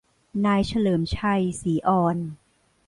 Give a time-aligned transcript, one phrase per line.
[0.45, 2.17] นายเฉลิมชัย ศรีอ่อน